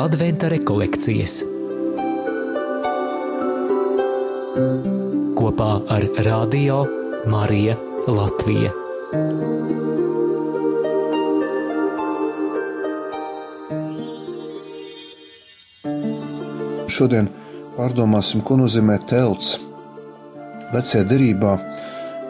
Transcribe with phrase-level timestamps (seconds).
[0.00, 1.34] Adventa rekolekcijas
[5.36, 6.78] kopā ar Radio
[7.28, 7.76] Mariju
[8.08, 8.72] Latviju.
[16.88, 17.28] Šodien
[17.76, 19.58] pārdomāsim, ko nozīmē telts.
[20.72, 21.58] Vecajā derībā,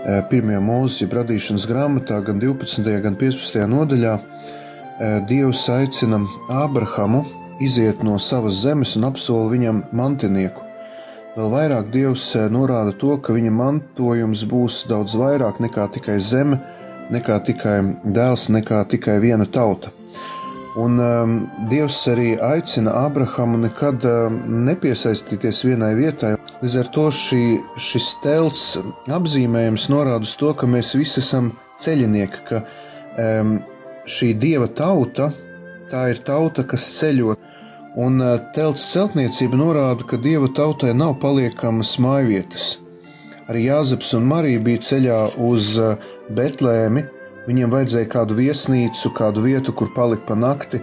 [0.04, 3.00] pirmajā mūzika radīšanas grāmatā, gan 12.
[3.00, 3.64] gan 15.
[3.70, 7.24] nodaļā, eh, Dievs aicina Ābrahamu
[7.60, 10.60] iziet no savas zemes un apsola viņam mantinieku.
[11.36, 16.60] Vēl vairāk Dievs eh, norāda to, ka viņa mantojums būs daudz vairāk nekā tikai zeme,
[17.10, 19.90] nekā tikai dēls, nekā tikai viena tauta.
[20.74, 21.34] Un um,
[21.70, 26.32] Dievs arī aicina Ābrahamu nekad um, nepiesaistīties vienai vietai.
[26.64, 27.42] Līdz ar to šī,
[27.78, 28.64] šis telts
[29.06, 33.56] apzīmējums norāda uz to, ka mēs visi esam ceļinieki, ka um,
[34.10, 35.30] šī dieva tauta,
[35.92, 37.38] tā ir tauta, kas ceļo.
[37.94, 42.80] Un uh, telts celtniecība norāda, ka dieva tautai nav paliekamas mājvietas.
[43.46, 45.94] Arī Jāzeps un Marija bija ceļā uz uh,
[46.34, 47.06] Betlēmi,
[47.44, 50.80] Viņiem vajadzēja kādu viesnīcu, kādu vietu, kur palikt pa nakti,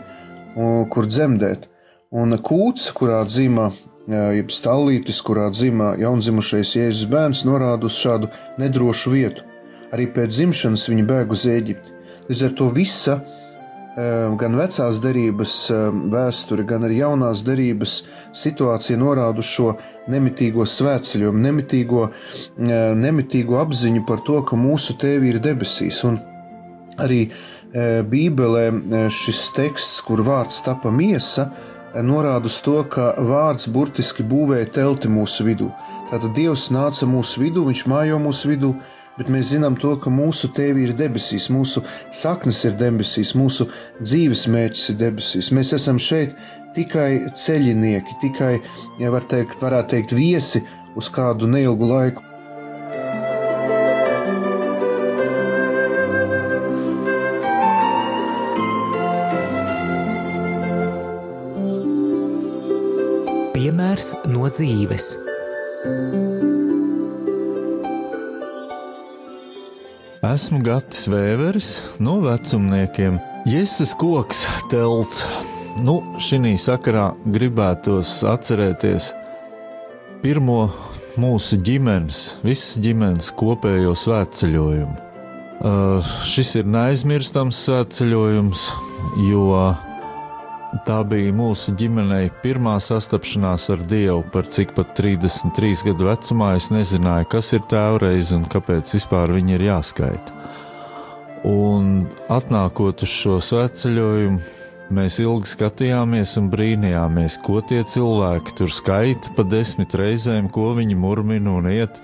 [0.93, 1.65] kur dzemdēt.
[2.13, 3.71] Un kūts, kurā dzima,
[4.05, 8.29] jeb stāvlītis, kurā dzima jaundzimušais Jēzus bērns, norāda uz šādu
[8.61, 9.47] nedrošu vietu.
[9.91, 11.97] Arī pēc dzimšanas viņi bēg uz Eģipti.
[12.29, 13.17] Līdz ar to visa,
[14.39, 15.55] gan vecās derības
[16.13, 18.03] vēsture, gan arī jaunās derības
[18.37, 19.73] situācija norāda uz šo
[20.11, 22.09] nemitīgo svētceļojumu, nemitīgo,
[23.01, 26.05] nemitīgo apziņu par to, ka mūsu tēvi ir debesīs.
[26.07, 26.21] Un
[26.99, 31.47] Arī e, Bībelē e, šis teksts, kur vārds tapa miesa,
[31.93, 35.71] e, norāda uz to, ka vārds burtiski būvēja telti mūsu vidū.
[36.11, 38.73] Tātad Dievs nāca mūsu vidū, Viņš mājo mūsu vidū,
[39.17, 43.69] bet mēs zinām to, ka mūsu tēvi ir debesīs, mūsu saknes ir debesīs, mūsu
[44.01, 45.51] dzīves mērķis ir debesīs.
[45.55, 46.35] Mēs esam šeit
[46.75, 48.57] tikai ceļinieki, tikai,
[48.99, 50.63] ja var teikt, varētu teikt, viesi
[50.99, 52.30] uz kādu neilgu laiku.
[63.51, 65.05] Piemērs no dzīves.
[70.23, 73.19] Esmu Gatis Vēveris no vecumniekiem.
[73.51, 75.25] Jēzus koks telts.
[75.83, 79.11] Nu, šī sakarā gribētos atcerēties
[80.23, 80.69] pirmo
[81.19, 84.97] mūsu ģimenes, visas ģimenes kopējo svētceļojumu.
[85.61, 88.67] Uh, šis ir neaizmirstams svētceļojums,
[89.27, 89.47] jo
[90.71, 96.69] Tā bija mūsu ģimenei pirmā sastapšanās ar Dievu, par cik pat 33 gadu vecumā es
[96.71, 100.37] nezināju, kas ir tēvreiz un kāpēc vispār viņi ir jāskaita.
[101.51, 104.39] Un atnākot uz šo svētceļojumu,
[104.95, 110.95] mēs ilgi skatījāmies un brīnījāmies, ko tie cilvēki tur skaita pa desmit reizēm, ko viņi
[110.95, 111.99] murmina un iet.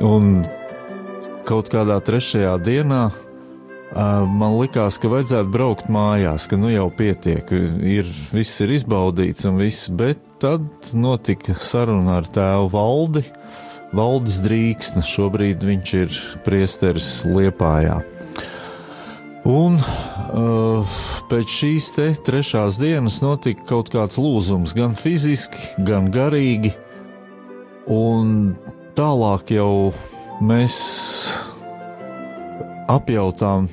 [0.00, 0.46] Un
[1.44, 3.04] kaut kādā trešajā dienā
[3.96, 7.48] Man likās, ka vajadzētu braukt mājās, ka nu jau pietiek,
[7.80, 13.22] ir, viss ir izbaudīts un viss, bet tad notika saruna ar tēvu valdi.
[13.96, 18.02] Valdis Drīksne, šobrīd viņš ir priesteris Liepājā.
[19.48, 20.98] Un uh,
[21.30, 26.74] pēc šīs te trešās dienas notika kaut kāds lūzums, gan fiziski, gan garīgi.
[27.88, 28.52] Un
[28.98, 29.94] tālāk jau
[30.44, 30.76] mēs
[32.92, 33.70] apjautām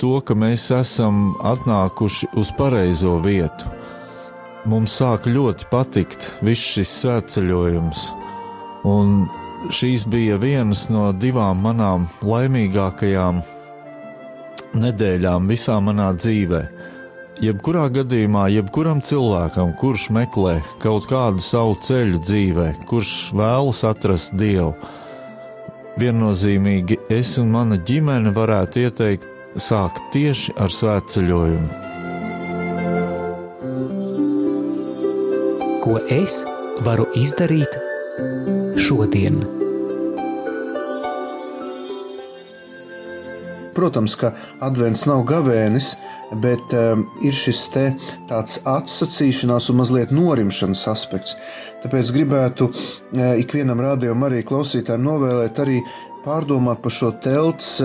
[0.00, 3.68] to, ka mēs esam atnākuši uz pareizo vietu.
[4.68, 8.08] Mums sāk ļoti patikt viss šis svētceļojums,
[8.88, 9.28] un
[9.74, 13.40] šīs bija vienas no divām manām laimīgākajām
[14.78, 16.62] nedēļām visā manā dzīvē.
[17.38, 24.74] Jebkurā gadījumā, jebkuram cilvēkam, kurš meklē kaut kādu savu ceļu dzīvē, kurš vēlas atrast Dievu,
[26.02, 31.68] viennozīmīgi es un mana ģimene varētu ieteikt sākt tieši ar svētceļojumu.
[35.84, 36.42] Ko es
[36.84, 37.78] varu izdarīt
[38.80, 39.40] šodien?
[43.78, 44.32] Protams, ka
[44.64, 45.92] advents nav gavēnis,
[46.42, 47.84] bet um, ir šis te
[48.28, 51.36] tāds atsacīšanās un mazliet norimšanas aspekts.
[51.84, 55.78] Tāpēc gribētu uh, ikvienam rādījumam arī klausītājiem novēlēt arī
[56.24, 57.78] pārdomāt par šo telts,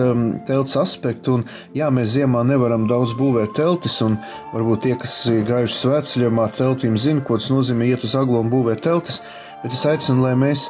[0.48, 1.40] telts aspektu.
[1.40, 1.46] Un,
[1.78, 4.18] jā, mēs ziemā nevaram daudz būvēt teltis, un
[4.54, 8.52] varbūt tie, kas ir gājuši svētceļojumā teltīm, zina, ko tas nozīmē iet uz aglo un
[8.54, 9.22] būvēt teltis.
[9.64, 10.68] Bet es aicinu, lai mēs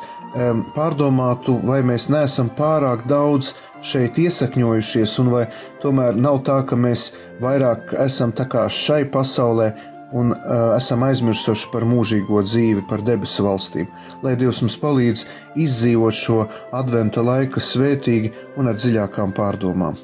[0.73, 3.53] pārdomātu, vai mēs neesam pārāk daudz
[3.85, 5.43] šeit iesakņojušies, un vai
[5.83, 7.11] tomēr nav tā, ka mēs
[7.43, 9.73] vairāk esam tā kā šai pasaulē
[10.13, 13.89] un uh, esam aizmirsuši par mūžīgo dzīvi, par debesu valstīm.
[14.25, 15.25] Lai Dievs mums palīdz
[15.65, 16.39] izdzīvot šo
[16.71, 19.97] adventa laiku svētīgi un ar dziļākām pārdomām.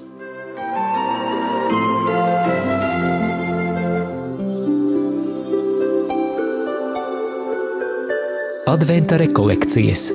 [8.70, 10.12] Adventa rekolekcijas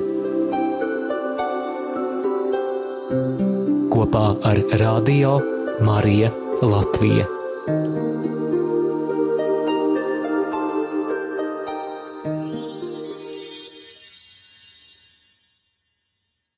[3.95, 5.39] kopā ar Radio
[5.83, 6.31] Mariju
[6.61, 8.04] Latviju.